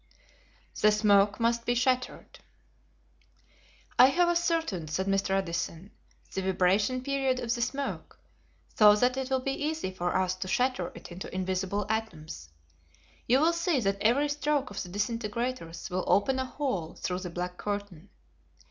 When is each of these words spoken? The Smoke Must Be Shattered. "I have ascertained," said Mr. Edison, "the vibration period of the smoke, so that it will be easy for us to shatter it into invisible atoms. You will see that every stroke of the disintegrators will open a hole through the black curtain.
The 0.81 0.91
Smoke 0.91 1.39
Must 1.39 1.63
Be 1.63 1.75
Shattered. 1.75 2.39
"I 3.99 4.07
have 4.07 4.29
ascertained," 4.29 4.89
said 4.89 5.05
Mr. 5.05 5.29
Edison, 5.29 5.91
"the 6.33 6.41
vibration 6.41 7.03
period 7.03 7.39
of 7.39 7.53
the 7.53 7.61
smoke, 7.61 8.17
so 8.73 8.95
that 8.95 9.15
it 9.15 9.29
will 9.29 9.41
be 9.41 9.51
easy 9.51 9.91
for 9.91 10.15
us 10.15 10.33
to 10.37 10.47
shatter 10.47 10.91
it 10.95 11.11
into 11.11 11.31
invisible 11.31 11.85
atoms. 11.87 12.49
You 13.27 13.41
will 13.41 13.53
see 13.53 13.79
that 13.81 14.01
every 14.01 14.27
stroke 14.29 14.71
of 14.71 14.81
the 14.81 14.89
disintegrators 14.89 15.91
will 15.91 16.03
open 16.07 16.39
a 16.39 16.45
hole 16.45 16.95
through 16.95 17.19
the 17.19 17.29
black 17.29 17.57
curtain. 17.57 18.09